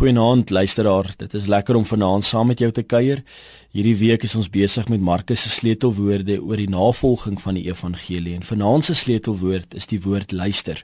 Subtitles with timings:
[0.00, 1.12] Goeienaand luisteraar.
[1.16, 3.18] Dit is lekker om vanaand saam met jou te kuier.
[3.68, 8.32] Hierdie week is ons besig met Markus se sleutelwoorde oor die navolging van die evangelie.
[8.34, 10.80] En vanaand se sleutelwoord is die woord luister.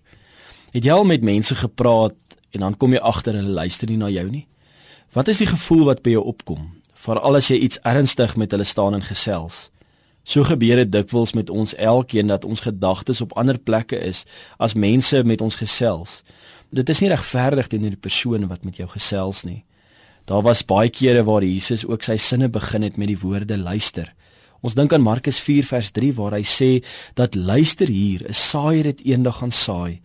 [0.74, 4.12] Het jy al met mense gepraat en dan kom jy agter hulle luister nie na
[4.12, 4.44] jou nie?
[5.16, 6.68] Wat is die gevoel wat by jou opkom?
[6.92, 9.70] Veral as jy iets ernstig met hulle staan en gesels.
[10.28, 14.26] So gebeur dit dikwels met ons elkeen dat ons gedagtes op ander plekke is
[14.60, 16.20] as mense met ons gesels
[16.70, 19.64] dit is nie regverdig teenoor die persoon wat met jou gesels nie.
[20.26, 24.12] Daar was baie kere waar Jesus ook sy sinne begin het met die woorde luister.
[24.60, 26.70] Ons dink aan Markus 4 vers 3 waar hy sê
[27.14, 30.00] dat luister hier, 'n saaier het eendag gaan saai.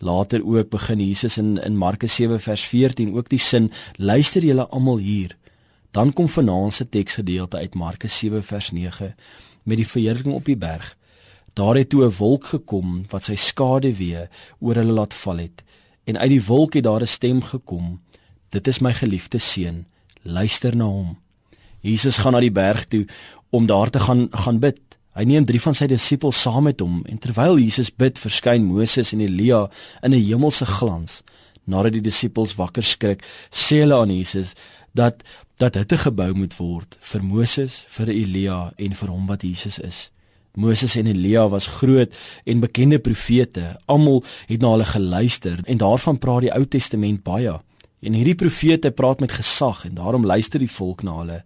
[0.00, 4.66] Later ook begin Jesus in in Markus 7 vers 14 ook die sin luister julle
[4.66, 5.36] almal hier.
[5.92, 9.14] Dan kom vanaand se teksgedeelte uit Markus 7 vers 9
[9.62, 10.96] met die verheerliking op die berg.
[11.54, 14.28] Daar het toe 'n wolk gekom wat sy skade weer
[14.58, 15.62] oor hulle laat val het
[16.04, 18.00] en uit die wolk het daar 'n stem gekom.
[18.48, 19.86] Dit is my geliefde seun,
[20.22, 21.18] luister na hom.
[21.80, 23.06] Jesus gaan na die berg toe
[23.50, 24.80] om daar te gaan gaan bid.
[25.12, 29.12] Hy neem drie van sy disippels saam met hom en terwyl Jesus bid, verskyn Moses
[29.12, 29.70] en Elia
[30.02, 31.22] in 'n hemelse glans.
[31.64, 34.54] Nadat die disippels wakker skrik, sê hulle aan Jesus
[34.94, 35.22] dat
[35.56, 40.10] dat 'n gebou moet word vir Moses, vir Elia en vir hom wat Jesus is.
[40.54, 42.14] Moses en Elia was groot
[42.44, 43.78] en bekende profete.
[43.86, 47.60] Almal het na hulle geluister en daarvan praat die Ou Testament baie.
[48.02, 51.44] En hierdie profete praat met gesag en daarom luister die volk na hulle.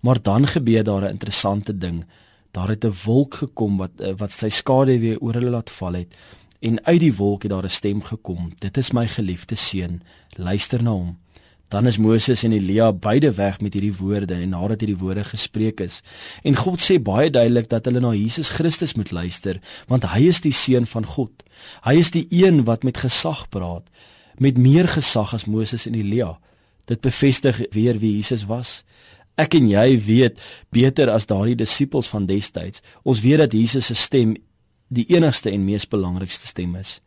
[0.00, 2.04] Maar dan gebeur daar 'n interessante ding.
[2.50, 5.92] Daar het 'n wolk gekom wat eh, wat sy skade weer oor hulle laat val
[5.92, 6.14] het
[6.60, 8.52] en uit die wolk het daar 'n stem gekom.
[8.58, 10.02] Dit is my geliefde seun.
[10.30, 11.18] Luister na hom.
[11.68, 15.82] Dan is Moses en Elia beide weg met hierdie woorde en nadat hierdie woorde gespreek
[15.84, 16.00] is.
[16.42, 20.40] En God sê baie duidelik dat hulle na Jesus Christus moet luister, want hy is
[20.40, 21.44] die seun van God.
[21.84, 23.84] Hy is die een wat met gesag praat,
[24.40, 26.38] met meer gesag as Moses en Elia.
[26.88, 28.82] Dit bevestig weer wie Jesus was.
[29.36, 30.40] Ek en jy weet
[30.72, 32.80] beter as daardie disippels van destyds.
[33.04, 34.38] Ons weet dat Jesus se stem
[34.88, 36.98] die enigste en mees belangrikste stem is.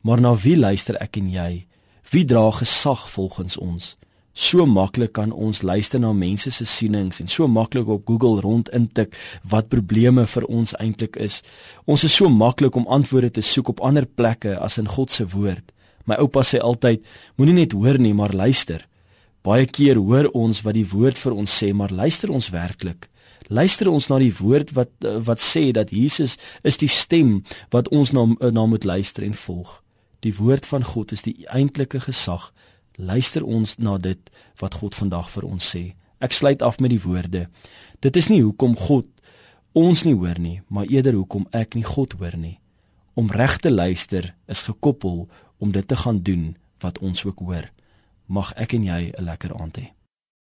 [0.00, 1.67] Maar na wie luister ek en jy?
[2.10, 3.96] Wie dra gesag volgens ons?
[4.32, 8.68] So maklik kan ons luister na mense se sienings en so maklik op Google rond
[8.72, 11.42] intik wat probleme vir ons eintlik is.
[11.84, 15.26] Ons is so maklik om antwoorde te soek op ander plekke as in God se
[15.34, 15.66] woord.
[16.08, 17.04] My oupa sê altyd,
[17.36, 18.86] moenie net hoor nie, maar luister.
[19.44, 23.10] Baie keer hoor ons wat die woord vir ons sê, maar luister ons werklik?
[23.52, 24.96] Luister ons na die woord wat
[25.28, 29.82] wat sê dat Jesus is die stem wat ons na na moet luister en volg.
[30.20, 32.52] Die woord van God is die eintlike gesag
[32.98, 35.94] luister ons na dit wat God vandag vir ons sê.
[36.18, 37.46] Ek sluit af met die woorde.
[38.02, 39.06] Dit is nie hoekom God
[39.78, 42.58] ons nie hoor nie, maar eerder hoekom ek nie God hoor nie.
[43.14, 47.70] Om reg te luister is gekoppel om dit te gaan doen wat ons ook hoor.
[48.26, 49.97] Mag ek en jy 'n lekker aand hê.